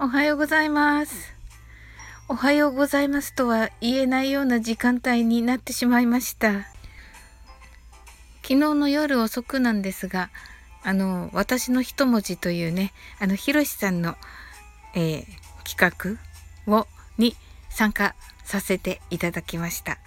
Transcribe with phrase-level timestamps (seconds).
[0.00, 1.32] おはようございます。
[2.28, 6.66] おはようございますとは言えないような時間帯になってしまいました。
[8.42, 10.30] 昨日の夜遅くなんですが、
[10.82, 14.16] あの、私の一文字というね、あの、ひろしさんの、
[14.96, 15.24] えー、
[15.64, 16.18] 企
[16.66, 17.36] 画を、に
[17.70, 19.98] 参加させていただきました。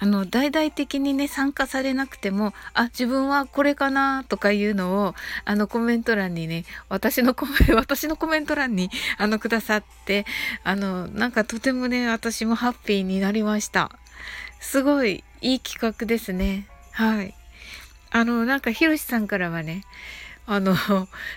[0.00, 10.24] あの、大々的にね、参加されなくても、あ、自分はこれかなとかいうのを、あの、コメント欄にね、私のコメ、 私のコメント欄に、あの、くださって、
[10.62, 13.90] あの、なんかとてもね、私もハッピーになりました。
[14.60, 16.66] すごいいい企画ですね。
[16.92, 17.34] はい。
[18.10, 19.82] あの、なんか、ひろしさんからはね、
[20.46, 20.76] あの、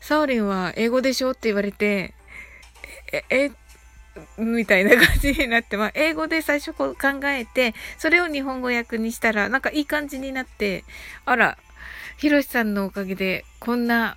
[0.00, 2.14] サオリンは英語でしょって言われて、
[3.12, 3.50] え、え、
[4.38, 10.84] みたいな感じになって、まあ、英語で最初こう考えて、それを日本語訳にしたら、なんかいい感じになって、
[11.24, 11.58] あら、
[12.16, 14.16] ひろしさんのおかげで、こんな、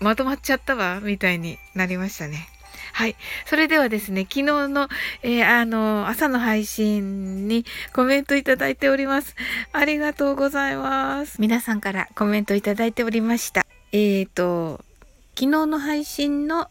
[0.00, 2.48] まとまっちゃったわ、みたいになりましたね。
[2.92, 3.16] はい。
[3.46, 4.88] それではですね、昨日の、
[5.22, 9.34] えー、あの、朝の配信にコメントいただいております。
[9.72, 11.40] ありがとうございます。
[11.40, 13.64] 皆さんからコメントいただいておりました。
[13.92, 14.84] えっ、ー、と、
[15.34, 16.68] 昨日の配信の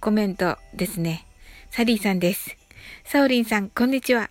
[0.00, 1.25] コメントですね。
[1.70, 2.56] サリーさんです。
[3.04, 4.30] サオリンさん、こんにちは。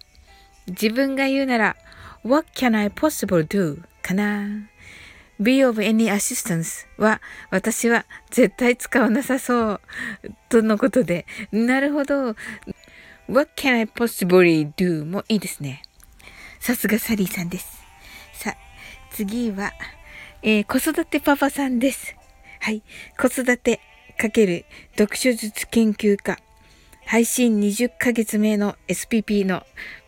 [0.68, 1.76] 自分が言うなら、
[2.24, 3.84] What can I possible do?
[4.02, 4.48] かな
[5.40, 9.82] Be of any assistance は私は絶対使わなさそう。
[10.50, 11.26] とのことで。
[11.52, 12.36] なるほど。
[13.28, 15.06] What can I possibly do?
[15.06, 15.84] もいいですね。
[16.60, 17.84] さすがサリーさんです。
[18.34, 18.56] さ、
[19.12, 19.72] 次は、
[20.42, 22.16] えー、子育てパパさんです。
[22.62, 22.82] はい。
[23.20, 23.80] 子育て
[24.18, 24.66] ×
[24.98, 26.40] 読書術研究家
[27.08, 29.64] 配信20ヶ月目の SPP の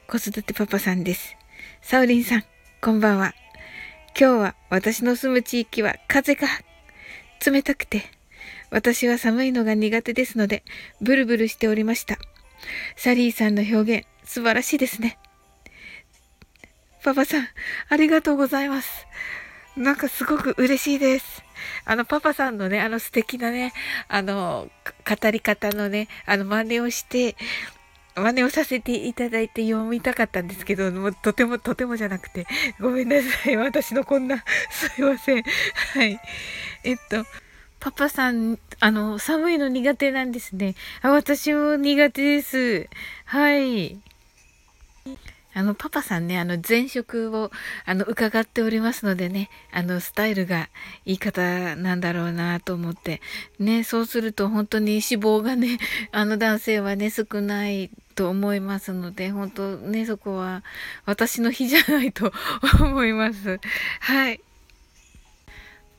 [0.07, 1.37] 子育てパパさんです。
[1.79, 2.43] サウリンさん、
[2.81, 3.35] こんばんは。
[4.19, 6.47] 今日は私の住む地域は風が
[7.45, 8.01] 冷たくて、
[8.71, 10.63] 私は寒いのが苦手ですので、
[10.99, 12.17] ブルブルしておりました。
[12.95, 15.19] サリーさんの表現、素晴らしいですね。
[17.03, 17.47] パパさん、
[17.89, 19.05] ありがとうございます。
[19.77, 21.46] なんかすごく嬉しいです。
[21.85, 23.73] あの、パパさんのね、あの素敵なね、
[24.07, 24.69] あの、
[25.07, 27.35] 語り方のね、あの、真似をして、
[28.15, 32.47] 真似をさせていただいて読みたかったんですけど、もうとてもとてもじゃなくて、
[32.79, 33.57] ごめんなさい。
[33.57, 35.43] 私のこんな、すいません。
[35.93, 36.19] はい。
[36.83, 37.25] えっと、
[37.79, 40.73] パパさん、あの、寒いの苦手なんですね。
[41.01, 42.89] あ、私も苦手です。
[43.25, 44.01] はい。
[45.57, 47.49] あの、パパさんね、あの、前職を、
[47.85, 50.69] あの、伺っておりますのでね、あの、スタイルが
[51.03, 53.21] いい方なんだろうなと思って、
[53.57, 55.79] ね、そうすると本当に脂肪がね、
[56.13, 60.63] あの男性はね、少ないと思いますので、本当ね、そこは
[61.05, 62.31] 私の日じゃないと
[62.79, 63.59] 思います。
[64.01, 64.39] はい。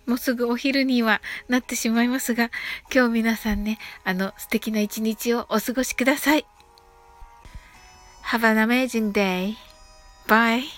[0.07, 2.53] もうすぐお昼にはなってしまいますが、
[2.95, 6.47] 今日皆さんね、あの、素敵な一日をお過ごしください。
[8.29, 9.57] Have an amazing day.
[10.27, 10.69] Bye.